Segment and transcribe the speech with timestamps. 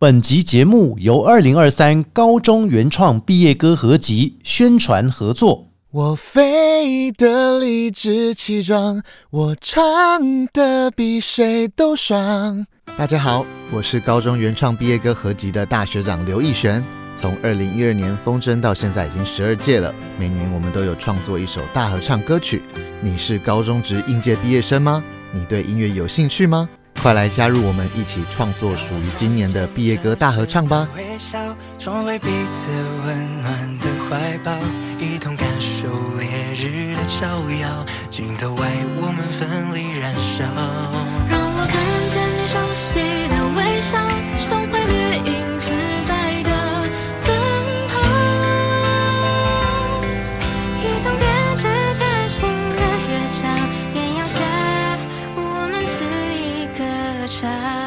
[0.00, 5.68] 本集节目由二零二三高中原创毕业歌合集宣传合作。
[5.90, 12.66] 我飞得理直气壮，我唱的比谁都爽。
[12.96, 16.82] 大家好，我是高中原创毕业歌合集的大学长刘义璇。
[17.14, 22.62] 从二零一二年风筝到现在已经十二届了，每年我们都有创作一首大合唱歌曲。
[23.02, 25.04] 你是高中职应届毕业生吗？
[25.34, 26.66] 你对音乐有兴趣吗？
[27.02, 30.86] 快来加入我们，一起创作属于今年的毕业歌大合唱吧！
[30.94, 31.38] 微笑，
[31.78, 32.70] 成为彼此
[33.06, 34.52] 温暖的怀抱，
[34.98, 37.26] 一同感受烈日的照
[37.58, 40.44] 耀，镜头外我们奋力燃烧。
[41.26, 41.74] 让我看
[42.10, 43.96] 见你熟悉的微笑，
[57.40, 57.79] 歌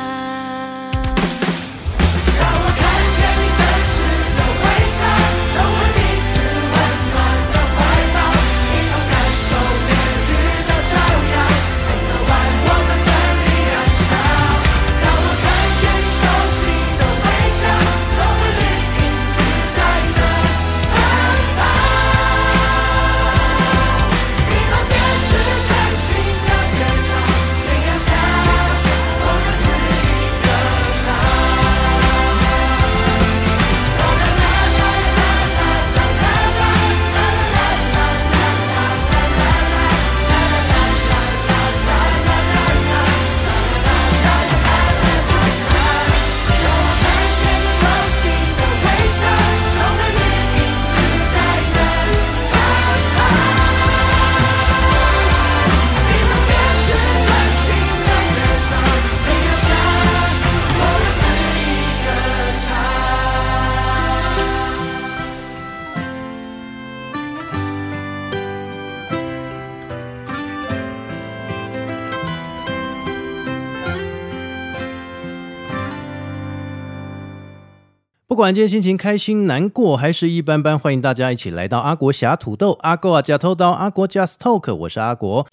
[78.33, 85.45] 不管今天心情开心、难过还是一般般，欢迎大家一起来到阿国侠土豆、阿国啊加偷刀、阿国 Just Talk，我是阿国。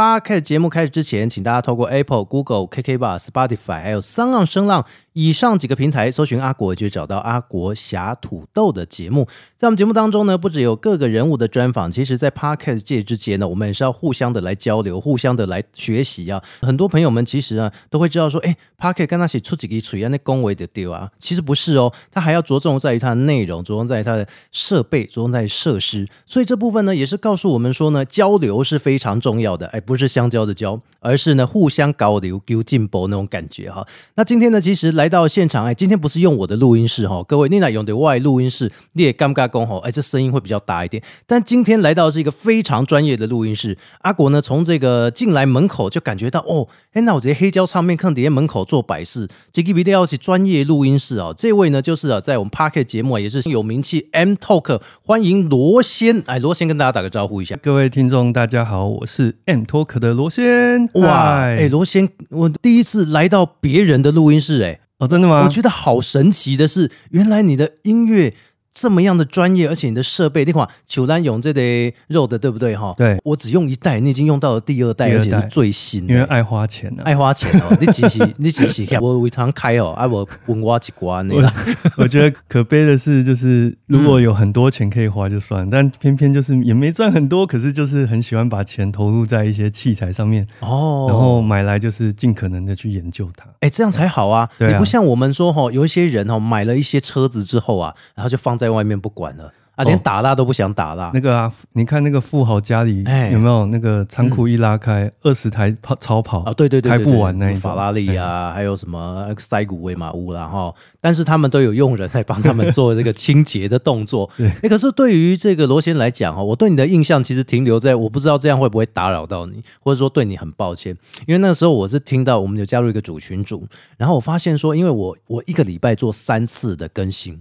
[0.00, 9.28] Podcast 节目开始之前，请大家透过 Apple、Google、KK Bar、Spotify 还有三浪声浪以上几个平台搜寻阿国，就找到阿国侠土豆的节目。
[9.58, 16.42] 在我们节目当中呢，不只有各个人物的专访，其实在 Podcast 界之间呢，我们也是要互相的来交流，互相的来学习啊。
[16.62, 26.08] 很多朋友们其实啊都会知道说，哎，Podcast 跟他写出几个处于那恭维的丢啊，其实不是哦，它还要着重在于它的内容，着重在于它的设备，着重在于设施。
[26.24, 29.66] 所以这部分呢，也是告诉我们说呢，交流是非常重要的。
[29.66, 33.84] 哎，不是香蕉的蕉，而是呢互相交流、丢进步那种感觉哈。
[34.14, 41.02] 那今天呢，其实来到现场，哎，今天不是用我的录音室哈，各位，你来用的外录音室，你也尴尬工吼，哎，这声音会比较大一点。
[41.26, 51.34] 但今天来到是一个非常专业的录音室，阿国呢从这个进来门口就感觉到哦，哎，那我这些黑胶唱片坑底下门口做摆饰，这个一定要是专业录音室哦。
[51.36, 57.56] 这位呢就是啊，在我们 Parket 节目啊也是有名气 M Talk，欢迎罗先，哎，罗先跟大家打个招呼一下。
[57.60, 60.88] 各位听众，大家好，我是 M Talk 的罗先。
[60.94, 65.44] 哇，嗨哎，罗先，我第一次来到别人的录音室，哎，哦，真的吗？
[65.44, 68.34] 我觉得好神奇的是，原来你的音乐
[68.80, 72.94] 这么样的专业，而且你的设备，你看球兰勇这类肉的，对不对哈？
[72.96, 76.14] 对我只用一代，你已经用到了第二代，二代而且是最新的。
[76.14, 77.02] 因为爱花钱啊。
[77.04, 81.52] 爱花钱 哦，你只是你只是我为堂开哦，啊我问我一关那个，
[81.98, 93.44] 我觉得可悲的是，就是如果有很多钱可以花就算，但偏偏就是也没赚很多，可是就是很喜欢把钱投入在一些器材上面，哦，然后买来就是尽可能的去研究它。
[93.60, 94.48] 哎，这样才好啊！
[94.58, 99.52] 啊你不像我们说哈，有一些人哈买了一些车子之后啊，然后就放在外面不管了。
[99.76, 101.10] 啊，连哦打蜡都不想打蜡。
[101.14, 103.30] 那个啊，你看那个富豪家里哎。
[103.30, 114.28] 有没有那个仓库一拉开，二十台跑超跑啊，对对对对开不完那一法拉利啊，还有什么塞古威马乌啦哈，但是他们都有佣人来帮他们做这个清洁的动作。
[114.36, 114.50] 对。
[114.62, 120.94] 哎，可是对于这个罗先来讲哈，我对你的印象其实停留在我不知道这样会不会打扰到你，或者说对你很抱歉，
[121.26, 127.40] 因为那时候我是听到我们有加入一个主群组，然后我发现说，因为我我一个礼拜做三次的更新。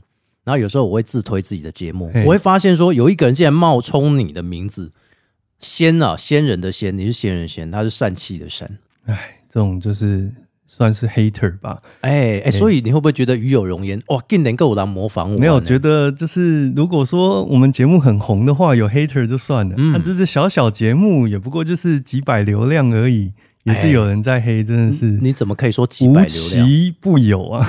[0.50, 4.92] 然后有时候我会自推自己的节目，我会发现说有一个人竟然冒充你的名字，
[5.60, 8.80] 仙啊，仙人的仙，你是仙人仙，他是善气的善。
[9.06, 10.32] 哎，这种就是
[10.66, 11.84] 算是 hater 吧。
[12.02, 14.02] 哎哎，所以你会不会觉得与有容颜？
[14.08, 15.40] 哇，更能够来模仿我呢？
[15.40, 23.34] 没有觉得就是如果说我们节目很红的话，有 hater 就算了，嗯那、这是小小节目，也不过就是几百流量而已，
[23.70, 26.68] 也是有人在黑，真的是你怎么可以说几百流量？
[26.68, 27.66] 奇不有啊。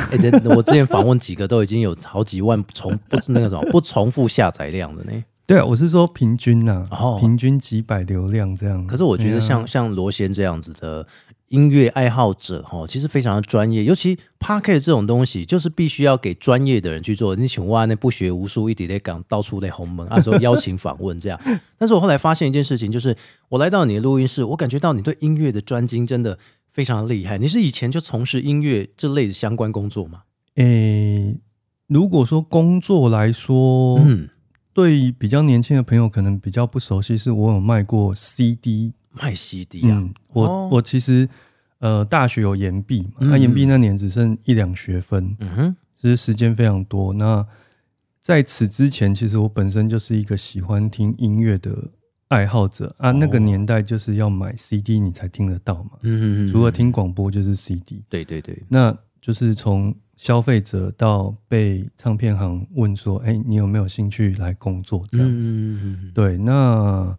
[0.57, 5.13] 我之前访问几个都已经有好几万重不那个什么 不重复下载量的呢。
[5.47, 8.87] 对啊，我是说平均呐、哦平均几百流量这样。
[8.87, 11.05] 可是我觉得像、像罗先这样子的
[11.51, 17.35] 音乐爱好者哈，其实非常的专业，尤其 p a r k e t 这种东西，就是必须要给专业的人去做。
[17.35, 21.39] 你请哇，那不学无术，一直在讲到处在红门，啊，说邀请访问这样。
[21.77, 23.17] 但是我后来发现一件事情，就是
[23.49, 26.39] 我来到你的录音室，我感觉到你对音乐的专精真的
[26.71, 27.37] 非常厉害。
[27.37, 30.23] 你是以前就从事音乐这类的相关工作吗？
[30.55, 31.41] 诶、
[31.89, 34.29] 如果说工作来说，嗯，
[34.73, 38.93] 对比较年轻的朋友可能比较不熟悉，是我有卖过 CD。
[39.13, 41.29] 卖 CD 啊，嗯，我、哦我其实
[41.79, 47.13] 呃大学有延毕嘛，嗯那研毕那年只剩一两学分，嗯哼，其实时间非常多。
[47.15, 47.47] 那
[48.21, 51.91] 在此之前，其实我本身就是一个喜欢听音乐的
[52.29, 53.11] 爱好者啊。
[53.13, 58.05] 那个哦年代就是要买 CD 你才听得到嘛，嗯嗯嗯，除了听广播就是 CD。
[58.09, 65.51] 对对对，那就是从消费者到被唱片行问说：“哎、你有没有兴趣来工作？”这样子。
[65.51, 67.17] 嗯嗯嗯嗯对，那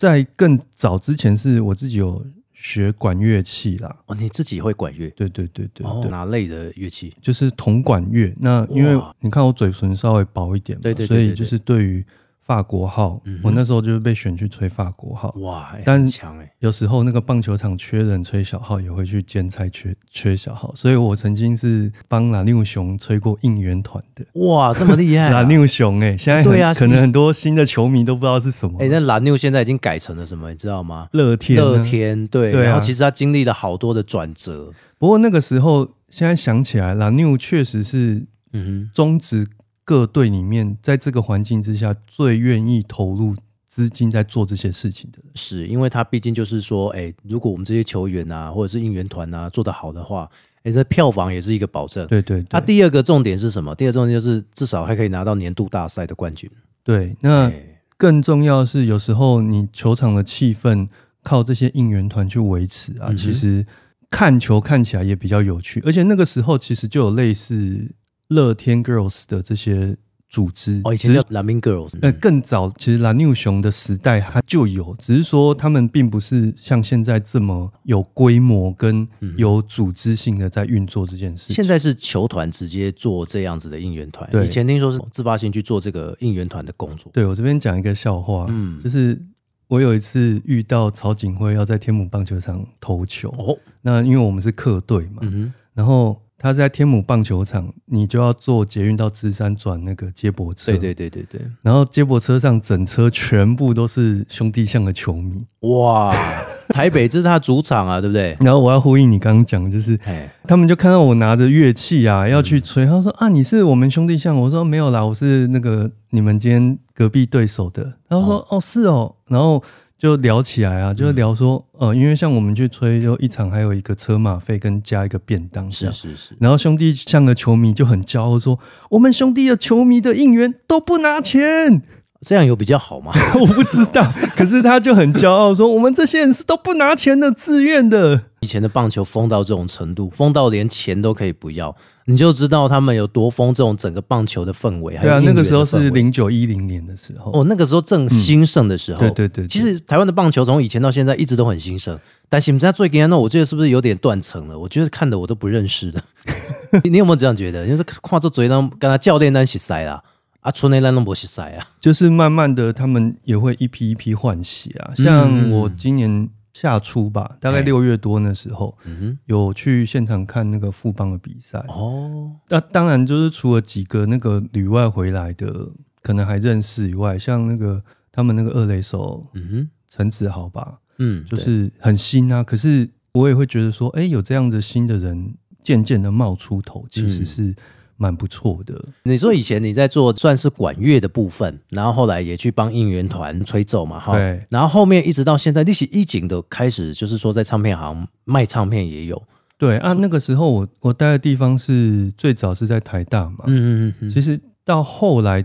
[0.00, 2.24] 在更早之前，是我自己有
[2.54, 3.94] 学管乐器啦。
[4.06, 5.10] 哦，你自己会管乐？
[5.10, 7.14] 对对对对哦，对，哪类的乐器？
[7.20, 8.34] 就是铜管乐。
[8.40, 12.02] 那因为你看我嘴唇稍微薄一点对对所以就是对于
[12.50, 15.32] 法国号，嗯我那时候就是被选去吹法国号。
[15.38, 24.26] 哇，哎但很强哎，有时候那个棒球场缺人吹小号，也会去兼差缺缺小号，所以我曾经是帮拉六熊吹过应援团的。
[24.40, 25.30] 哇，这么厉害啊！
[25.30, 28.82] 拉六熊哎，现在很对啊可能很多新的球迷都不知道是什么。
[28.82, 30.50] 哎，那蓝妞现在已经改成了什么？
[30.50, 31.06] 你知道吗？
[31.12, 39.46] 乐天啊，乐天，对，對啊然后其实他经历了好多的转折，不过那个时候，现在想起来，拉纽确实是嗯哼中职
[39.90, 43.34] 各队里面，在这个环境之下最愿意投入
[43.66, 45.32] 资金在做这些事情的人。
[45.34, 50.30] 是因为他毕竟就是说，哎，如果我们这些球员啊，或者是应援团啊做得好的话，
[50.62, 52.06] 哎，这票房也是一个保证。
[52.06, 53.74] 对对他对，第二个重点是什么？
[53.74, 56.48] 第二个重点就是至少还可以拿到年度大赛的冠军。
[56.84, 57.16] 对。
[57.22, 60.86] 那哎更重要的是，有时候你球场的气氛
[61.24, 63.66] 靠这些应援团去维持啊，嗯其实
[64.08, 65.82] 看球看起来也比较有趣。
[65.84, 67.90] 而且那个时候其实就有类似
[68.30, 69.96] 乐天 Girls 的这些
[70.28, 81.56] 组织，哦，以前是叫蓝冰 girls，呃，更早其实蓝牛熊的时代它就有，只是说他们并不是像现在这么有规模跟有组织性的在运作这件事情。
[81.56, 84.46] 现在是球团直接做这样子的应援团，对。
[84.46, 87.10] 以前听说是自发性去做这个应援团的工作。
[87.12, 88.78] 对我这边讲一个笑话，嗯。
[88.78, 89.20] 就是
[89.66, 106.10] 我有一次遇到曹景辉要在天母棒球场投球，哦，那因为我们是客队嘛，嗯，然后他在天母棒球场，你就要坐捷运到芝山转那个接驳车，对对对对对，然后接驳车上整车全部都是兄弟象的球迷，哇，
[106.72, 108.34] 台北这是他的主场啊，对不对？
[108.40, 112.86] 然后我要呼应你刚刚讲的，就是哎，他们就看到我拿着乐器啊，要去吹。
[112.86, 119.62] 他说：“啊，你是我们兄弟象？”我说：“没有啦，我是那个你们今天隔壁对手的。”然后说：“哦，是哦。”然后
[120.00, 125.70] 就聊起来啊，就是聊说：“呃，因为像我们去吹，就一场还有一个车马费跟加一个便当。
[125.70, 128.58] 是是是，然后兄弟像个球迷就很骄傲说
[128.92, 131.82] ：“我们兄弟的球迷的应援都不拿钱。”
[132.26, 133.12] 这样有比较好吗？
[133.40, 141.74] 我不知道， 可是他就很骄傲说：“我们这些人是都不拿钱的，自愿的。”以前的棒球疯到这种程度，疯到连钱都可以不要，
[142.06, 144.96] 你就知道他们有多疯这种整个棒球的氛围。
[144.96, 147.32] 还对啊，那个时候是零九一零年的时候。
[147.32, 149.00] 哦，那个时候正兴盛的时候。
[149.00, 151.98] 对对对对其实台湾的棒球从以前到现在一直都很兴盛，
[152.30, 154.58] 但现在最近那我觉得是不是有点断层了？
[154.58, 156.00] 我觉得看的我都不认识了。
[156.84, 157.66] 你你有没有这样觉得？
[157.66, 160.02] 就是跨着嘴呢，跟他教练单起塞啦，
[160.40, 161.68] 啊，村内单都不洗塞啊。
[161.80, 164.94] 就是慢慢的，他们也会一批一批换血啊。
[164.94, 171.64] 像我今年夏初吧，大概哎六月多那时候，嗯有去现场看那个富邦的比赛。
[171.68, 175.70] 哦，那当然就是除了几个那个旅外回来的，
[176.02, 182.42] 可能还认识以外，像那个他们那个二垒手嗯哼，陈子豪吧，嗯，就是很新啊。
[182.42, 187.54] 可是我也会觉得说，哎、有这样的新的人渐渐的冒出头，其实嗯是
[188.00, 188.82] 蛮不错的。
[189.02, 194.42] 你说以前你在做算是管乐的部分，然后后来也去帮应援团吹奏嘛，哈，对。
[194.48, 199.22] 然后后面一直到现在，利息一景的开始，就是说在唱片行卖唱片也有，
[199.58, 205.44] 对啊，那个时候我我待的地方是最早是在台大嘛，嗯嗯嗯其实到后来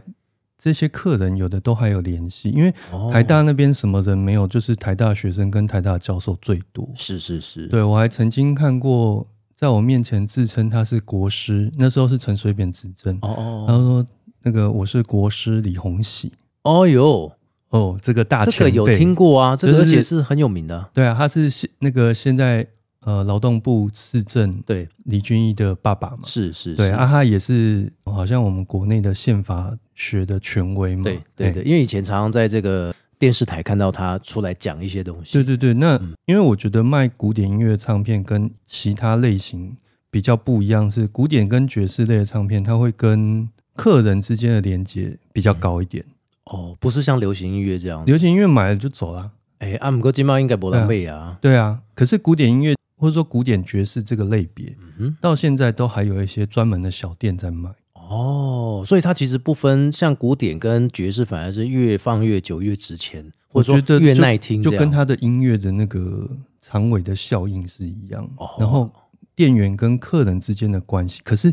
[0.58, 6.90] 这些客人有的都还有联系，因为嗯，台大那边什么人没有，就是台大学生跟台大教授最多。
[6.96, 14.08] 是是是，对我还曾经看过在我面前自称他是国师，那时候是陈水扁执政，哦哦然后说
[14.44, 16.34] 那个我是国师李洪喜。
[16.64, 17.32] 哦，哦哟，
[17.70, 20.90] 哦，这个大这前辈个有听过啊，这个就是而且是很有名的。
[20.94, 22.68] 对啊，他是现那个现在
[23.02, 26.20] 呃劳动部市政对，李俊毅的爸爸嘛。
[26.26, 31.04] 是是，是对啊，他也是好像我们国内的宪法学的权威嘛。
[31.04, 35.34] 对对对，因为以前常常在这个电视台看到他出来讲一些东西。
[35.34, 39.78] 对对对，那、嗯因为我觉得卖古典音乐唱片跟其他类型
[40.10, 46.04] 比较不一样，是古典跟爵士类的唱片，它会跟客人之间的连接比较高一点。
[46.46, 48.06] 哦，不是像流行音乐这样。
[48.06, 51.38] 流行音乐买了就走了，哎，阿姆哥金猫应该不浪费啊。
[51.42, 51.82] 对啊。
[51.94, 57.70] 可是古典音乐或者说古典爵士这个类别，嗯到现在都还有一些专门的小店在卖。
[57.94, 66.30] 哦，所以它其实不分像古典跟爵士，反而是越放越久越值钱，或我者说越耐听就跟它的音乐的那个
[66.60, 68.28] 长尾的效应是一样。
[68.38, 68.92] 哦然后
[69.36, 71.52] 店员跟客人之间的关系，可是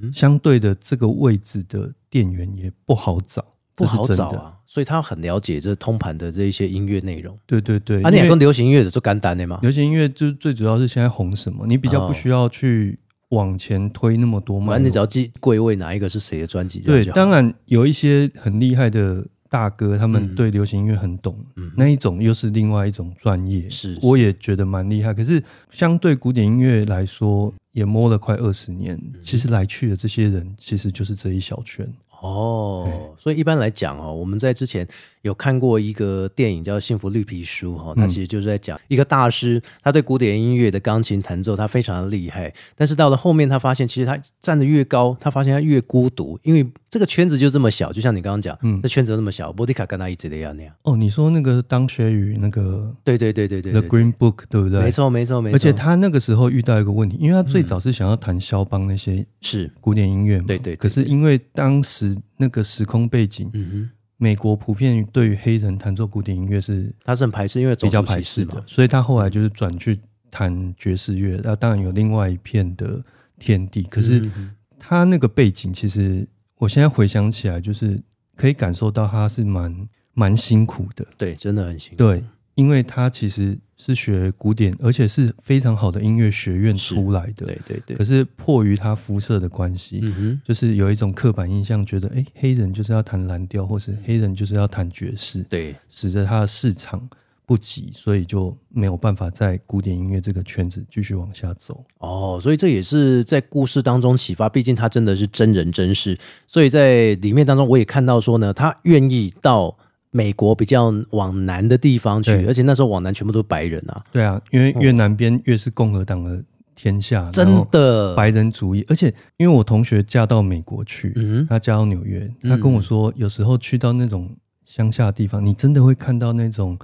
[0.00, 4.06] 嗯相对的这个位置的店员也不好找，不好。
[4.06, 4.58] 找啊。
[4.64, 7.38] 所以他很了解这通盘的这一些音乐内容。
[7.46, 9.58] 对对对，啊，你跟流行音乐的做干单的吗？
[9.60, 12.98] 流行音乐就最主要是现在红什么，你比较哦不需要去
[13.32, 14.68] 往前推那么多脉。
[14.68, 21.36] 反正你只要记柜位哪一个是谁的专辑，这对，当然有一些很厉害的大哥，他嗯们对流行音乐很懂，
[21.76, 23.68] 那一种又是另外一种专业。
[23.68, 25.12] 是是我也觉得蛮厉害。
[25.12, 31.86] 可是相对古典音乐来说，也摸了快二十年，嗯其实来去的这些人，其实就是这一小圈。
[32.20, 34.86] 哦，所以一般来讲哦，我们在之前
[35.22, 48.80] 有看过一个电影叫《幸福绿皮书》哈，它其实就是在讲一个大师，他对古典音乐的钢琴弹奏他非常的厉害，但是到了后面他发现，其实他站得越高，他发现他越孤独，因为这个圈子就这么小，就像你刚刚讲，嗯。
[48.82, 50.62] 这圈子那么小，波迪卡跟他一直的样那。
[50.62, 50.74] 样。
[50.84, 53.72] 哦，你说那个当学语那个对对对对对。
[53.72, 54.80] The Green Book 对不对？
[54.82, 54.90] 没。
[54.90, 59.70] 错没错没错，而且他那个时候遇到一个问题，因为他最早是想要弹肖邦那些是。
[59.80, 63.90] 古典音乐嘛，对对对可是因为当时那个时空背景，嗯哼，
[64.22, 69.98] 美国普遍对于黑人弹奏古典音乐是他是很排斥，因为比较排斥的，所以他后来就是转去
[70.30, 71.40] 弹爵士乐。
[71.42, 73.04] 那当然有另外一片的
[73.40, 74.30] 天地，可是
[74.78, 76.24] 他那个背景，其实
[76.58, 78.00] 我现在回想起来，就是
[78.36, 81.04] 可以感受到他是蛮蛮辛苦的。
[81.18, 81.96] 对，真的很辛苦。
[81.96, 82.22] 对，
[82.54, 87.46] 因为他其实是学古典，而且是非常好的音乐学院出来的。
[87.46, 97.08] 对对对可，是迫于他肤色的关系，嗯，就是有一种刻板印象，觉得哎，黑人就是要弹蓝调，或是黑人就是要弹爵士，对，使得他的市场
[97.46, 101.84] 不及，所以就没有办法在古典音乐这个圈子继续往下走。
[101.98, 109.76] 哦，所以这也是在故事当中启发，毕竟他真的是真人真事，所以在里面当中我也看到说呢，他愿意到
[110.14, 126.78] 美国比较往南的地方去，而且那时候往南全部都是白人啊，对啊，因为越南边越是共和党的天下，然真的，白人主义，而且因为我同学嫁到美国去，嗯哼，他嫁到纽约，她跟我说，有时候去到那种乡下的地方，你真的会看到那种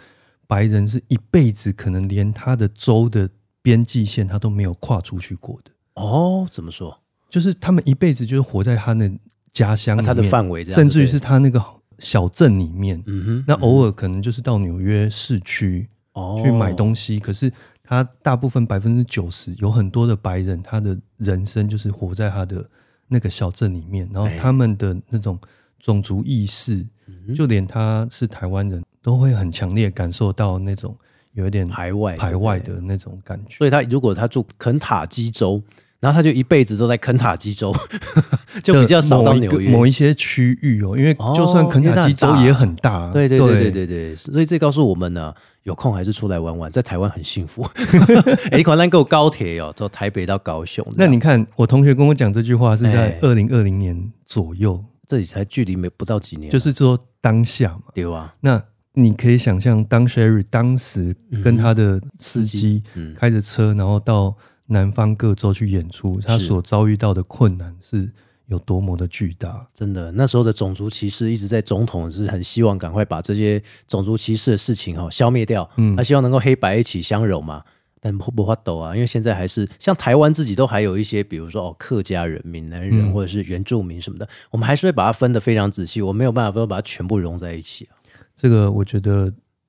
[0.47, 3.29] 白人是一辈子可能连他的州的
[3.61, 6.99] 边际线他都没有跨出去过的，哦，怎么说？
[7.29, 9.11] 就是他们一辈子就是活在他的
[9.53, 11.63] 家乡他的范围这样，甚至于是他那个
[11.99, 13.02] 小镇里面。
[13.07, 17.52] 嗯哼，那偶尔可能就是到纽约市区哦去买东西，可是
[17.83, 22.69] 他大部分百分之九十有很多的白人，他的人生就是活在他的
[23.09, 25.38] 那个小镇里面，然后哎他们的那种
[25.78, 30.97] 种族意识，嗯就连他是台湾人都会很强烈感受到那种
[31.33, 33.57] 有一点排外排外，的那种感觉。
[33.57, 35.62] 所以他如果他住肯塔基州，
[36.00, 37.75] 然后他就一辈子都在肯塔基州，
[38.62, 39.71] 就比较少到某一个纽约。
[39.71, 43.71] 某一些区域哦，因为哦就算肯塔基州也很大啊，对对对对。
[43.71, 47.67] 对对，所以这告诉我们呢，有空还是出来玩玩，在台湾很幸福。
[48.52, 53.19] 哎，款单够高铁哦，从台北到高雄，那你看，我同学跟我讲这句话是在哎。
[53.23, 57.83] 二零二零年左右，这里才距离没不到几年，就是说当下嘛。
[57.93, 58.35] 对吧？
[58.40, 58.62] 那
[58.95, 64.37] 你可以想象，当 Sherry 当时跟他的司机嗯，开着车，然后到
[64.69, 68.11] 南方各州去演出，他所遭遇到的困难是
[68.47, 69.67] 有多么的巨大。
[69.75, 77.63] 真的，那时候的种族歧视一直在总统是很希望赶快把这些种族歧视的事情哈、消灭掉，嗯他希望能够黑白一起相融嘛。
[78.01, 87.99] 但不不发抖啊，因为现在还是像台湾自己都还有一些，比如说哦客家人、闽南人、嗯或者是原住民什么的，我们还是会把它分得非常仔细，我没有办法说把它全部融在一起啊。
[88.37, 89.29] 这个我觉得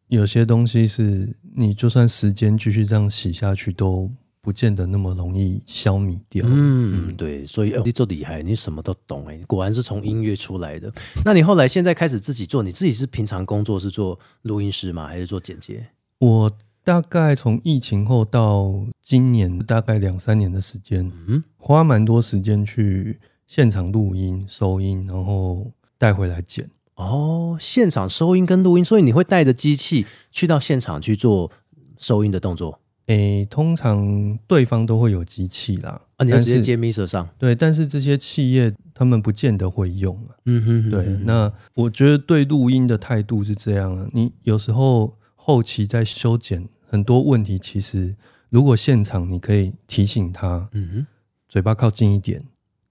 [0.09, 6.45] 有些东西是你就算时间继续这样洗下去，都不见得那么容易消弭掉。
[6.47, 10.91] 嗯，对，所以、哦、你这厉害，你什么都懂哎，果然是从音乐出来的。
[11.25, 15.07] 那你后来现在开始自己做，你自己是平常工作是做录音师吗？
[15.07, 15.87] 还是做剪接？
[16.19, 16.51] 我
[16.83, 26.69] 大概从疫情后到今年，大概两三年的时间，嗯，花蛮多时间去现场录音、收音，然后带回来剪。
[26.95, 31.51] 哦，现场收音跟录音，所以你会带着机器去到现场去做
[31.97, 32.79] 收音的动作
[33.09, 36.23] 诶，通常对方都会有机器啦，啊？
[36.23, 40.37] 你就但是直接接 Miser 上，对，但是这些企业他们不见得会用啊。
[40.45, 48.15] 嗯哼哼对，那我觉得对录音的态度是这样啊，你有时候后期在修剪很多问题，其实
[48.49, 51.07] 如果现场你可以提醒他，嗯哼，
[51.47, 52.43] 嘴巴靠近一点，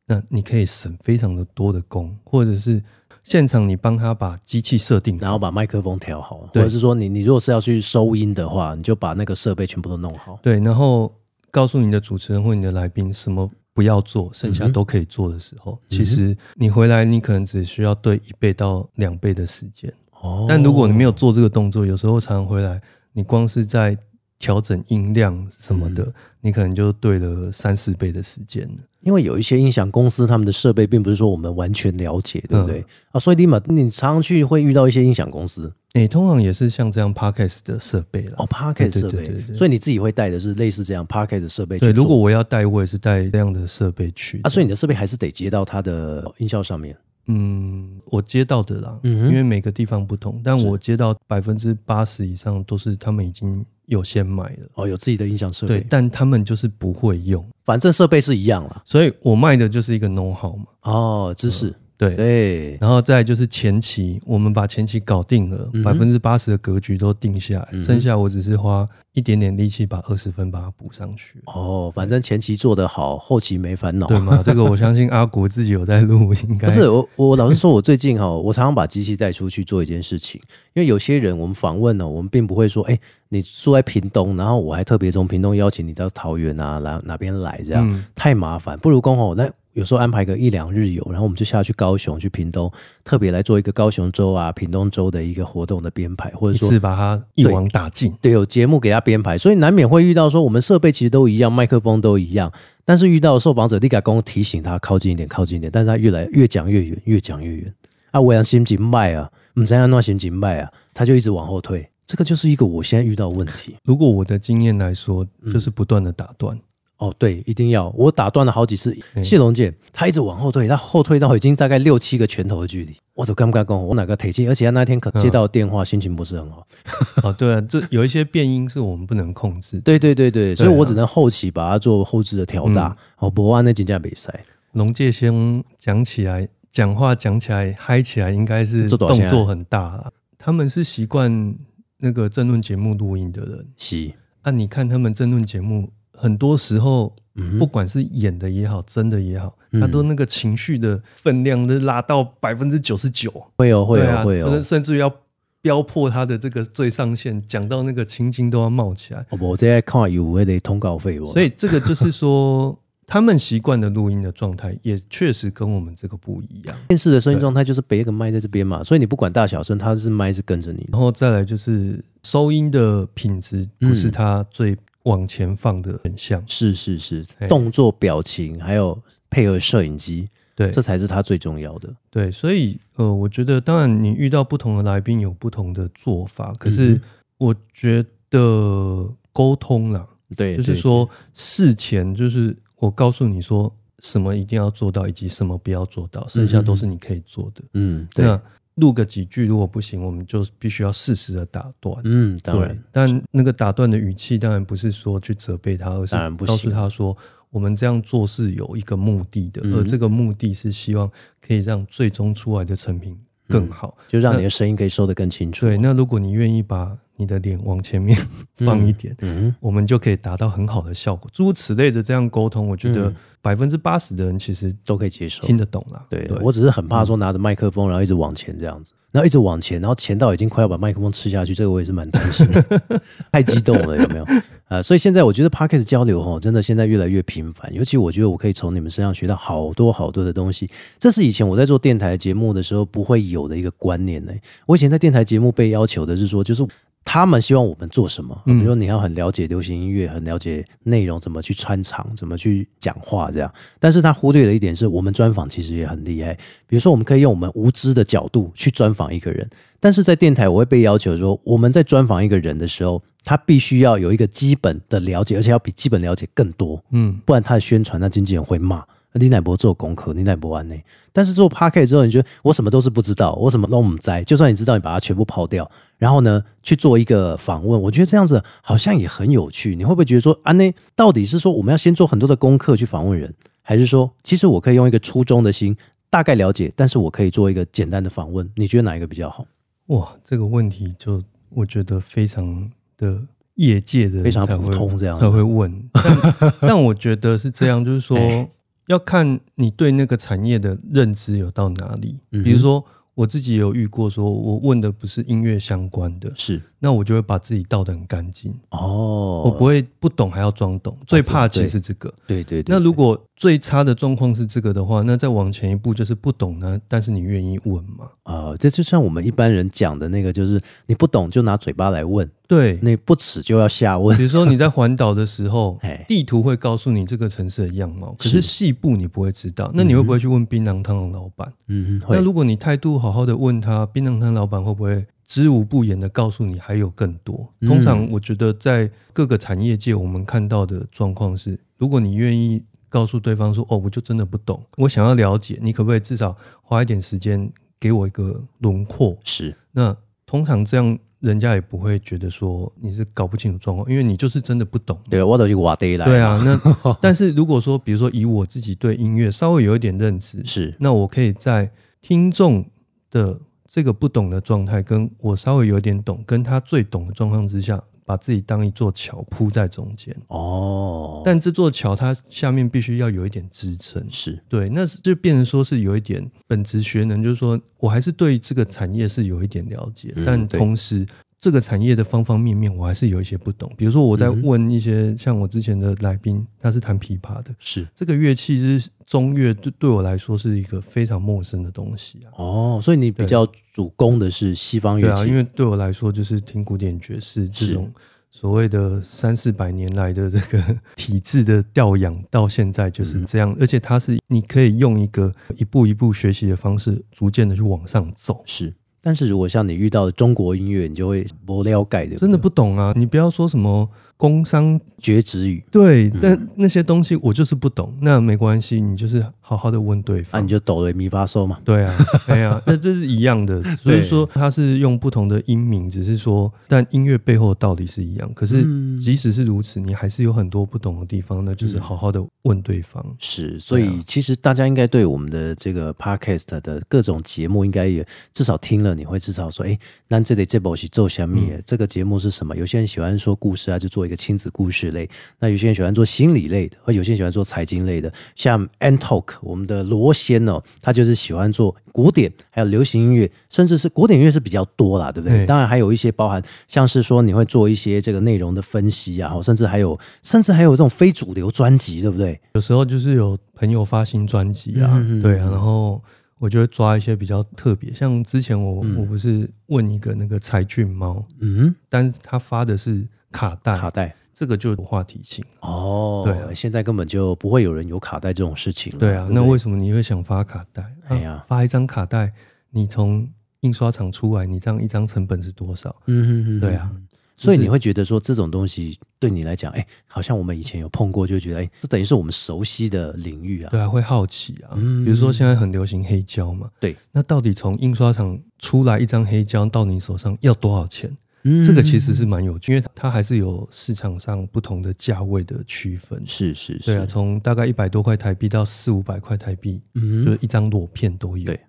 [0.07, 2.83] 那你可以省非常的多的工，或者是
[3.23, 10.39] 现场你帮他把机器设定，然后把麦克风调好，或者是说你你如果是要去收音的话，你就把那个设备全部都弄好。
[10.43, 11.13] 对，然后
[11.51, 19.93] 告诉你的主持人或你的来宾什么不要做，剩下都可以做的时候，其实你回来你可能只需要对一倍到两倍的时间。
[20.21, 22.81] 哦但如果你没有做这个动作，有时候常常回来，
[23.13, 23.97] 你光是在
[24.39, 28.83] 调整音量什么嗯的，你可能就对了三四倍的时间了。
[29.00, 32.81] 因为有一些音响公司，他们的设备并不是说我们完全了解，对不对？
[32.81, 35.73] 嗯啊，所以你嘛，你常常去会遇到一些音响公司？
[35.95, 38.35] 诶、通常也是像这样 podcast 的设备了。
[38.38, 39.17] 哦 p a r k e t 对设备。
[39.19, 39.35] 对对。
[39.37, 41.87] 对对，所以你自己会带的是类似这样 p a r k e t 设备去？
[41.87, 46.97] 对，如果我要带，我也是带这样的设备去啊，所以你的设备还是得接到它的音效上面。
[47.31, 58.81] 嗯，我接到的啦，嗯因为每个地方不同，但我接到百分之八十以上都是他们已经有先买了，哦，有自己的音响设对，备，但他们就是不会用，反正设备是一样啦。
[58.87, 74.07] 所以我卖的就是一个 know how 嘛，哦，知识，对，对，然后再就是前期，我们把前期搞定了百分之八十的格局都定下来，嗯剩下我只是花一点点力气把二十分把它补上去，哦，反正前期做得好，后期没烦恼。
[74.07, 74.40] 对吗？
[74.47, 80.40] 这个我相信阿国自己有在录，应该不是我，我老实说，我最近哈， 我常常把机器带出去做一件事情，
[80.75, 82.97] 因为有些人我们访问呢，我们并不会说，哎、
[83.31, 88.05] 你住在屏东，然后我还特别从屏东邀请你到桃园啊，来哪边来，这样、嗯。
[88.14, 92.70] 太麻烦，不如刚好那有时候安排个一两日游，然后我们就下去高雄、去屏东，
[93.04, 98.12] 特别来做一个高雄州啊、屏东州的一个活动的编排，或者说是把它一网打尽。
[98.20, 102.52] 对，有节目给他编排，所以难免会遇到说我们设备其实都一样，麦克风都一样，
[102.85, 107.73] 但是遇到受访者立改公提醒他靠近一点，靠近一点，但是他越来越讲越远，越讲越远
[108.10, 108.21] 啊！
[108.21, 113.76] 我想心情卖啊，唔知道那心情卖啊，他就一直往后退，这个就是一个我现在遇到的问题。
[113.84, 116.58] 如果我的经验来说，嗯就是不断的打断，
[116.99, 118.97] 哦，对，一定要，我打断了好几次。
[119.15, 124.49] 嗯谢龙姐，他一直往后退，他后退到已经大概六七个拳头的距离，我都敢不敢讲我哪个腿筋？
[124.49, 126.67] 而且他那天可接到电话，心情不是很好。
[127.23, 129.82] 哦，对啊，这有一些变音是我们不能控制的。
[129.82, 132.97] 对对对对，所以我只能后期把它做后置的调大。
[133.19, 140.13] 哦，不按那几架比赛，龙介先讲起来，讲话讲起来嗨起来，应该是动作很大了。
[140.37, 141.54] 他们是习惯
[141.99, 154.63] 那个政论节目录音的人，是，啊，你看他们政论节目，很多时候嗯不管是演的也好，真的也好，嗯他都那个情绪的分量都拉到百分之九十九，会有会有、会有。
[154.63, 155.13] 甚至于要
[155.61, 159.26] 飙破他的这个最上限，讲到那个青筋都要冒起来。
[159.31, 166.76] 哦，我这在看有会得通告费哦，所以这个就是说，他们习惯的录音的状态，也确实跟我们这个不一样。
[166.89, 170.89] 电视的声音状态就是背一个麦在这边嘛，所以你不管大小声，它是麦是跟着你。
[170.93, 174.76] 然后再来就是收音的品质，不是它最
[175.08, 176.42] 往前放的很像。
[176.47, 177.49] 是是是，哎。
[177.49, 178.97] 动作、表情，还有
[179.28, 180.71] 配合摄影机，对。
[180.71, 181.92] 这才是他最重要的。
[182.10, 187.00] 对，所以呃，我觉得当然你遇到不同的来宾有不同的做法，可是嗯
[187.38, 197.62] 我觉得沟通啦，对，对就是说事前就是我告诉你说什么一定要做到，以及什么不要做到，剩下都是你可以做的。
[197.75, 198.40] 嗯，对，那
[198.80, 202.00] 录个几句，如果不行，我们就必须要适时的打断。
[202.04, 206.14] 嗯，当对然，，但那个打断的语气当然不是说去责备他，而是
[206.47, 207.17] 告诉他说，
[207.50, 211.10] 我们这样做是有一个目的的，嗯而这个目的是希望
[211.41, 213.97] 可以让最终出来的成品更好。
[214.08, 215.67] 就让你的声音可以收得更清楚。
[215.67, 218.17] 对，那如果你愿意把你的脸往前面
[218.54, 221.28] 放一点，嗯，我们就可以达到很好的效果。
[221.35, 225.45] 诸如此类的这样沟通，我觉得嗯百分之八十的人其实都可以接受。
[225.47, 226.07] 听得懂啦。
[226.09, 232.63] 对我只是很怕说拿着麦克风，然后一直往前这样子，然后一直往前，然后前到已经快要把麦克风吃下去，这个我也是蛮担心的，
[233.33, 234.25] 太激动了，有没有？
[234.69, 244.33] 啊、所以现在我觉得 p a r k e t 交流哈，真的现在越来越频繁，尤其我觉得我可以从你们身上学到好多好多的东西，这是以前我在做电台节目的时候不会有的一个观念呢。
[244.67, 246.63] 我以前在电台节目被要求的是说，就是
[247.10, 253.50] 他们希望我们做什么，嗯比如说你要很了解流行音乐，很了解内容，怎么去穿场，怎么去讲话这样。
[253.78, 256.34] 但是他忽略了一点是，我们专访其实也很厉害。
[256.66, 259.49] 比如说，我们可以用我们无知的角度去专访一个人，
[259.80, 266.84] 但是在电台我会被要求说，我们在专访一个人的时候，他必须要有一个基本的了解，而且要比基本了解更多。
[266.90, 268.84] 嗯，不然他的宣传，那经纪人会骂。
[269.14, 270.76] 你乃博做功课，你乃博完呢。
[271.12, 274.23] 但是做 p a r k e 之后，你觉得我什么都是不知道，我什么都不在。
[274.23, 275.68] 就算你知道，你把它全部抛掉，
[275.99, 279.75] 然后呢去做一个访问，我觉得这样子好像也很有趣。
[279.75, 285.76] 你会不会觉得说，啊，那到底是说我们要先做很多的功课去访问人，还是说其实我可以用一个初衷的心
[286.08, 288.49] 大概了解，但是我可以做一个简单的访问？
[288.54, 289.45] 你觉得哪一个比较好？
[289.87, 293.23] 哇，这个问题就我觉得非常的
[293.54, 298.49] 业界的非常普通这样才会问，但 但我觉得是这样，就是说 哎
[298.87, 302.17] 要看你对那个产业的认知有到哪里。
[302.32, 302.82] 嗯比如说
[303.19, 306.63] 我自己有遇过，说我问的不是音乐相关的，是。
[306.80, 312.12] 那我就会把自己倒得很干净，哦，我不会不懂还要装懂，最怕其实这个。
[312.26, 312.75] 对对对。
[312.75, 318.08] 那如果最差的状况是这个的话，那再往前一步就是不懂呢，但是你愿意问吗？
[318.23, 324.17] 啊、这就像我们一般人讲的那个，就是你不懂就拿嘴巴来问，对，那不耻就要下问。
[324.17, 329.71] 比如说你在环岛的时候 哎，地图会告诉你这个城市的样貌，可是是细部你不会知道。
[329.75, 331.52] 那你会不会去问槟榔汤的老板？
[331.69, 337.52] 嗯，嗯那如果你态度好好的问他，槟榔汤老板会不会知无不言的告诉你还有更多？
[337.60, 354.99] 嗯通常我觉得在各个产业界，我们看到的状况是，如果你愿意告诉对方说：“哦，我就真的不懂，我想要了解，你可不可以至少花一点时间给我一个轮廓？”是那通常这样，人家也不会觉得说你是搞不清楚状况，因为你就是真的不懂。
[355.10, 356.06] 对，我都去挖地来。
[356.06, 362.64] 对，啊，那 但是如果说，比如说以我自己对音乐稍微有一点认知，是那我可以在听众
[363.10, 363.38] 的
[363.71, 370.17] 这个不懂的状态，跟我稍微有点懂，跟他最懂的状况之下，把自己当一座桥铺在中间。
[370.28, 374.43] 哦，但这座桥它下面必须要有一点支撑，是。
[374.49, 381.07] 对，那就变成说是有一点本职学能，就是说我还是对这个产业是有一点了解，嗯但同时
[381.41, 383.73] 这个产业的方方面面我还是有一些不懂。
[383.77, 392.35] 比如说我在问一些像我之前的来宾，他是弹琵琶的，是这个乐器是中乐，对对我来说是一个非常陌生的东西啊。
[392.37, 397.93] 哦，所以你比较主攻的是西方对啊，乐器，因为对我来说就是听古典爵士这种
[398.31, 408.43] 所谓的三四百年来的这个体制的调养，到现在就是这样，而且它是你可以用一个一步一步学习的方式，逐渐的去往上走。
[408.45, 408.75] 是。
[409.00, 412.93] 但是如果像你遇到的中国音乐，你就会不了解的，真的不懂啊！
[412.97, 417.97] 你不要说什么工商绝止语，对，但那些东西我就是不懂。
[418.02, 420.41] 那没关系，你就是好好的问对那、方。
[420.41, 421.59] 啊你就抖了咪发嗦嘛。
[421.65, 428.28] 对啊， 哎呀，那这是一样的，所以说它是用不同的音名，只是说，但音乐背后的道理是一样。
[428.35, 433.04] 可是嗯即使是如此，你还是有很多不懂的地方，那就是好好的问对方。
[433.21, 439.78] 是，所以其实大家应该对我们的这个 podcast 的各种节目，应该也至少听了，你会至少说，哎，
[440.09, 441.50] 那这里这部是做虾米？
[441.52, 442.57] 嗯这个节目是什么？
[442.57, 445.06] 有些人喜欢说故事啊，就做一个亲子故事类；
[445.38, 448.12] 那有些人喜欢做心理类的，而有些人喜欢做财经类的。
[448.34, 455.38] 像 An Talk，我们的罗先哦，他就是喜欢做古典，还有流行音乐，甚至是古典音乐是比较多啦，对不对？
[455.38, 462.40] 对当然还有一些包含像是说你会做一些这个内容的分析啊，甚至还有甚至还有这种非主流专辑，对不对？
[462.54, 466.02] 有时候就是有朋友发新专辑啊，嗯嗯嗯对啊，然后
[466.38, 474.14] 我就会抓一些比较特别，像之前我、嗯我不是问一个那个柴俊猫，嗯，但是他发的是卡带，卡带。
[474.34, 475.45] 这个就有话题性。
[475.58, 478.99] 哦，对啊现在根本就不会有人有卡带这种事情了。
[479.00, 480.84] 对啊，那为什么你会想发卡带？
[481.08, 482.32] 哎呀啊发一张卡带，
[482.71, 483.28] 你从
[483.62, 485.95] 印刷厂出来，你这样一张成本是多少？
[486.06, 487.08] 嗯哼哼，对啊嗯。
[487.36, 493.71] 所以你会觉得说这种东西对你来讲，哎，好像我们以前有碰过，就觉得哎，这等于是我们熟悉的领域啊。
[493.71, 494.71] 对啊，会好奇啊。
[494.76, 501.17] 嗯比如说现在很流行黑胶嘛，对，那到底从印刷厂出来一张黑胶到你手上要多少钱？
[501.49, 506.23] 嗯这个其实是蛮有趣，因为它还是有市场上不同的价位的区分。
[506.26, 511.45] 是是是，对啊，从大概一百多块台币到四五百块台币，嗯就是一张裸片都有。
[511.45, 511.61] 对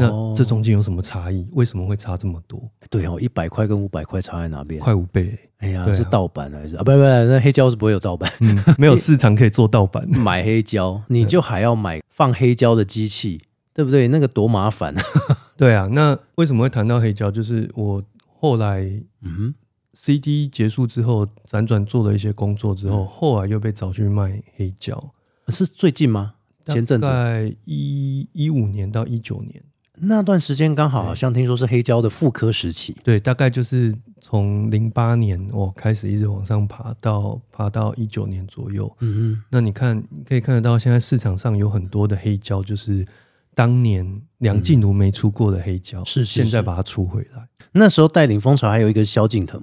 [0.00, 1.46] 那哦这中间有什么差异？
[1.52, 2.58] 为什么会差这么多？
[2.88, 4.80] 对哦，一百块跟五百块差在哪边？
[4.80, 6.78] 快五倍、哎呀，是盗版还是啊？
[6.78, 8.32] 不不不，那黑胶是不会有盗版。
[8.40, 10.08] 嗯，没有市场可以做盗版。
[10.18, 13.42] 买黑胶，你就还要买放黑胶的机器，
[13.74, 14.08] 对不对？
[14.08, 15.02] 那个多麻烦啊！
[15.54, 17.30] 对啊，那为什么会谈到黑胶？
[17.30, 18.02] 就是我
[18.44, 18.82] 后来
[19.22, 19.54] 嗯
[19.94, 25.14] CD 结束之后，辗转做了一些工作之嗯后，后来又被找去卖黑胶。
[25.48, 26.34] 是最近吗？
[26.66, 38.94] 前阵子在一一五年到一九年，那段时间刚好好像听说是黑胶的复刻时期，对，大概就是从零八年我开始一直往上爬到爬到一九年左右。
[39.00, 43.06] 嗯那你看，你可以看得到，现在市场上有很多的黑胶，就是
[43.54, 47.48] 当年梁静茹没出过的黑胶，嗯是现在把它出回来。
[47.72, 49.60] 那时候带领风潮还有一个萧敬腾，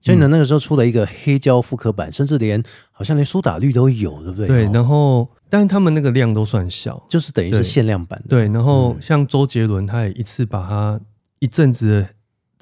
[0.00, 4.46] 萧敬腾那个时候出了一个黑胶复刻版，甚至连好像连苏打绿都有，对不对？
[4.46, 8.28] 对，哦然后但是他们那个量都算小，就是等于是限量版的。
[8.28, 9.02] 对，然后嗯。
[9.02, 11.00] 像周杰伦，他也一次把他
[11.40, 12.08] 一阵子的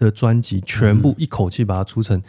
[0.07, 1.03] 的专辑全嗯。
[1.03, 2.23] 部一口气把它出成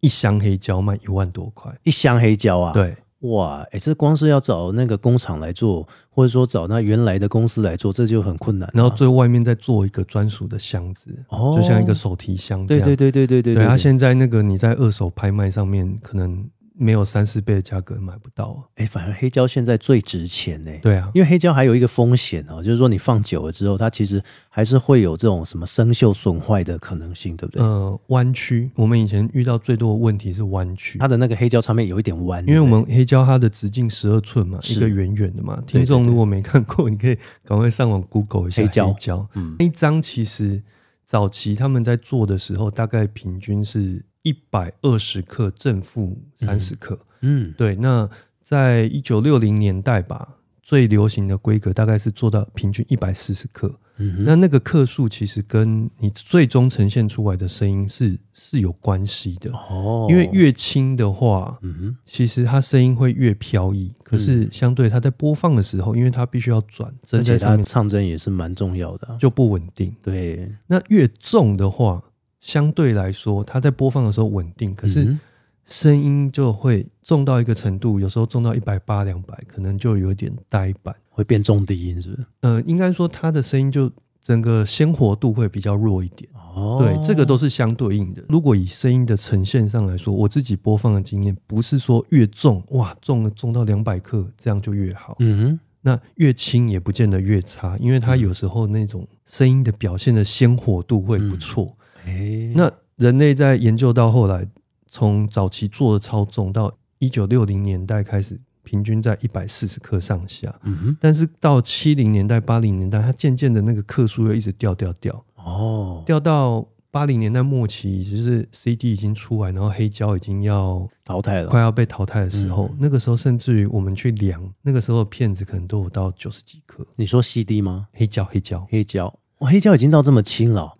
[0.00, 1.74] 一箱黑胶，卖一万多块。
[1.82, 12.66] 一箱黑胶啊，，对，哇，哎，这光是要找那个工厂来做，或者说找那原来的公司来做，这就很困难啊、然后最外面再做一个专属的箱子，哦就像一个手提箱。
[12.66, 18.58] 对对对对对对对，它现在那个你在二手拍卖上面可能没有三四倍的价格买不到啊。
[18.74, 20.72] 哎，反而黑胶现在最值钱呢。
[20.82, 27.62] 对啊，因为黑胶还有一个风险哦，就是说你放久了之后，它其实还是会有这种什么生锈损坏的可能性，对不对？
[27.62, 35.62] 呃，弯曲，我们以前遇到最多的问题是弯曲它，的那个黑胶唱片有一点弯，因为我们黑胶它的直径十二寸嘛，是一个圆圆的嘛。
[35.66, 39.28] 听众如果没看过，你可以赶快上网 Google 一下黑胶黑胶。
[39.34, 40.62] 嗯那一张其实
[41.04, 46.98] 早期他们在做的时候，大概平均是一百二十克正负三十克。
[47.20, 48.10] 嗯对，那
[48.42, 53.72] 在一九六零年代吧，最流行的规格大概是做到平均一百四十克。
[53.96, 63.94] 嗯那那个克数其实跟你最终呈现出来的声音是是有关系的，哦，因为越轻的话，嗯哼其实它声音会越飘逸。
[64.02, 69.94] 可是相对它在播放的时候，因为它必须要转而且它针在上面，唱针也是蛮重要的啊、就不稳定。
[70.02, 72.02] 对，那越重的话，
[72.44, 75.20] 相对来说，它在播放的时候稳定，可是嗯
[75.64, 80.94] 声音就会重到一个程度，有时候重到一百八、两百，可能就有点呆板。
[81.08, 82.26] 会变重低音，是不是？
[82.40, 86.28] 呃，应该说它的声音就整个鲜活度会比较弱一点。
[86.34, 88.22] 哦，对，这个都是相对应的。
[88.28, 101.66] 如果以声音的呈现上来说，我自己播放的经验不是说越重哇重了重到两百克这样就越好，嗯哼那越轻也不见得越差，因为它有时候那种声音的表现的鲜活度会不错。
[101.66, 104.46] 哼，哎，那人类在研究到后来，
[104.90, 110.54] 从早期做的超重到一九六零年代开始，平均在一百四十克上下。
[110.62, 122.76] 嗯哼，但是到七零年代、八零年代，它渐渐的那个克数又一直掉掉掉，哦，掉到八零年代末期，就是 CD 已经出来，然后黑胶已经要淘汰了，快要被淘汰的时候，嗯。
[122.78, 127.88] 那个时候甚至于我们去量，那个时候的片子可能都有到九十几克，你说 CD 吗？
[127.92, 130.62] 黑胶黑胶，黑胶，哇，黑胶已经到这么轻了。
[130.62, 130.72] 哦，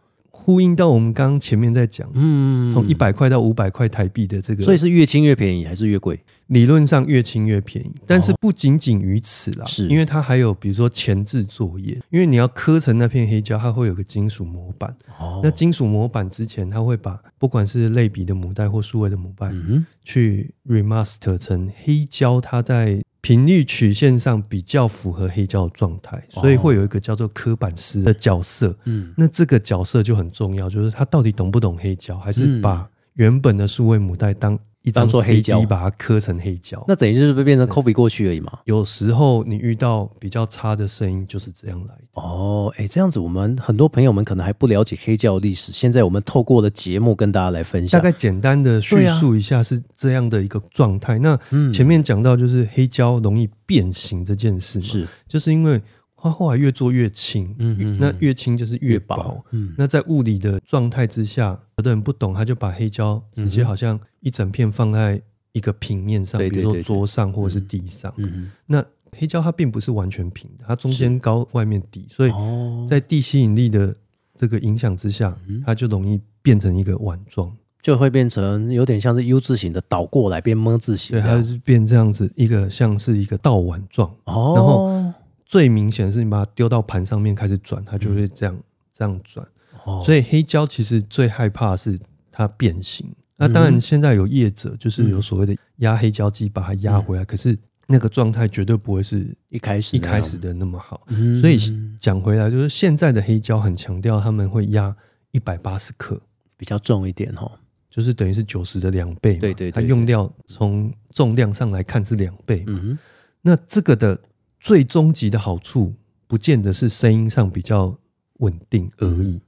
[0.45, 6.21] 呼应到我们刚刚前面在讲，嗯，从一，百块到五百块台币的这个，所以是越轻越便宜还是越贵？
[6.49, 9.89] 理论上越轻越便宜，但是不仅仅于此啦，是。
[9.89, 28.77] 因为它还有比如说前置作业，因为你要刻成那片黑胶，它会有个金属模板，哦，那金属模板之前，它会把不管是类比的母带或数位的母带，嗯，去 remaster 成黑胶，它在频率曲线上比较符合黑胶的状态，所以会有一个叫做刻板师的角色。
[28.85, 32.61] 嗯，那这个角色就很重要，就是他到底懂不懂黑胶，还是嗯。
[32.61, 36.83] 把原本的数位母带当一张做黑胶把它刻成黑胶。
[36.87, 38.61] 那等于就是被变成 copy 过去而已嘛。
[38.64, 42.05] 有时候你遇到比较差的声音，就是这样来的。
[42.12, 47.99] 哦，哎，这样子我们很多朋友们可能还不了解黑胶的历史，现在我们透过了节目跟大家来分享。
[47.99, 51.18] 大概简单的叙述一下是这样的一个状态。
[51.18, 55.81] 那嗯前面讲到就是黑胶容易变形这件事嘛，是就是因为
[56.16, 68.13] 它后来越做越轻，嗯那越轻就是越薄。，嗯，那在物理的状态之下，有的人不懂，他就把黑胶直接好像一整片放在一个平面上，对对对对比如说桌上或者是地上。
[68.17, 68.85] 嗯那
[69.17, 73.95] 黑胶它并不是完全平的，它中间高，外面低，所以哦，在地吸引力的
[74.37, 77.55] 这个影响之下，嗯它就容易变成一个碗状。
[77.81, 81.43] 就会变成有点像是 U 字形的倒过来变么字形对，这样。
[81.43, 84.09] 它是变这样子，一个像是一个倒碗状。
[84.25, 85.13] 哦，然后
[85.45, 88.59] 最明显是你把它丢到盘上面开始转，它就会这样、
[88.91, 89.47] 这样转。
[89.85, 91.99] 哦所以黑胶其实最害怕的是
[92.33, 93.07] 它变形。
[93.37, 101.03] 那当然，现在有业者就是有所谓的压黑胶机把它压回来，可是那个状态绝对不会是一开始一开始的那么好。
[101.09, 101.40] 嗯。
[101.40, 101.59] 所以
[101.99, 104.97] 讲回来，就是现在的黑胶很强调他们会压
[105.33, 106.20] 一百八十克，
[106.57, 107.51] 比较重一点哦。
[107.90, 109.40] 就是等于是九十的两倍嘛。
[109.40, 112.73] 对对对它用料从重量上来看是两倍嘛。
[112.75, 112.99] 嗯哼，
[113.42, 114.20] 那这个的
[114.59, 115.94] 最终极的好处，
[116.27, 117.99] 不见得是声音上比较
[118.38, 119.40] 稳定而已，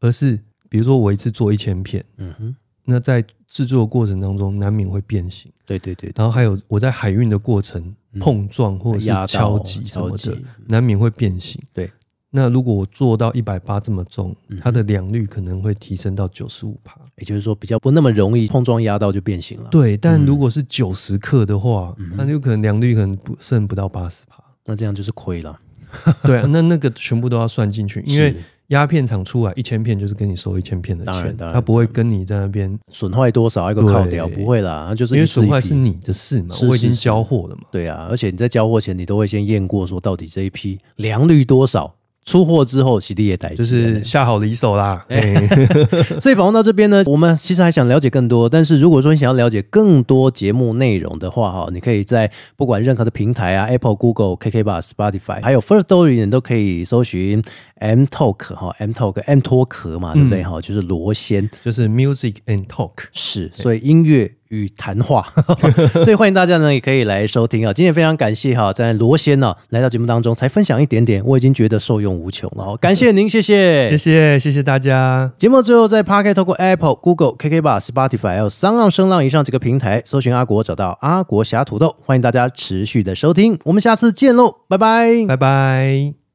[0.00, 2.56] 而是比如说我一次做一千片，嗯哼，
[2.90, 7.82] 那在制作的过程当中难免会变形，对对对，然后还有我在海运的过程
[8.14, 8.18] 嗯。
[8.18, 10.36] 碰撞或者是敲击什么的，
[10.68, 11.62] 难免会变形。
[11.74, 11.90] 对，
[12.30, 14.58] 那如果我做到一百八这么重，嗯。
[14.62, 16.98] 它的良率可能会提升到九十五帕。
[17.18, 24.42] 也就是说比较不那么容易碰撞压到就变形了。，对，但如果是九十克的话，嗯那就可能良率可能不剩不到八十帕。
[24.64, 25.58] 那这样就是亏了，
[26.22, 28.36] 对啊，那 那个全部都要算进去，因为是
[28.68, 37.62] 鸦片厂出来一千片就是跟你收一千片的钱，当然当然他不会跟你在那边，损坏多少一个靠掉，对不会啦，那就是因为损坏是你的事嘛，是我已经是是交货了嘛。
[37.70, 41.94] 对啊，而且你在交货前，你都会先验过，说到底这一批良率多少。
[42.28, 45.02] 出货之后，洗地也逮就是下好离手啦。
[45.08, 45.66] 哎嘿
[46.20, 57.42] 所以访问到这边呢，我们其实还想了解更多，但是如果说你想要了解更多节目内容的话，哈，你可以在不管任何的平台啊，Apple、Google、KK Bar、Spotify，还有 First Story，你都可以搜寻
[57.76, 60.60] M Talk 哈，M Talk M 脱壳嘛，对不对哈？
[60.60, 62.92] 就是罗先就是 music and talk。
[63.12, 65.26] 是，所以音乐与谈话，
[66.04, 67.72] 所以欢迎大家呢也可以来收听啊。
[67.72, 72.78] 今天非常感谢哈，在罗先呢来到节目当中，才分享一点点，我已经觉得受用无穷了哦。
[72.80, 85.26] 感谢您，谢谢，谢谢谢谢大家，节目最后在 p a r k 透过 Apple、Google、KK Bar、Spotify 还有三浪声浪以上几个平台搜寻阿国，找到阿国侠土豆，欢迎大家持续的收听，我们下次见喽，拜拜。
[85.26, 86.27] 拜拜。